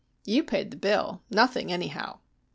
"You 0.25 0.43
paid 0.43 0.71
the 0.71 0.77
bill. 0.77 1.21
Nothing, 1.29 1.71
anyhow." 1.71 2.21